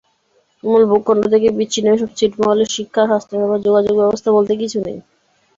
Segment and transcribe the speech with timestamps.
[0.63, 4.97] মূল ভূখণ্ড থেকে বিচ্ছিন্ন এসব ছিটমহলে শিক্ষা, স্বাস্থ্যসেবা, যোগাযোগব্যবস্থা বলতে কিছু নেই।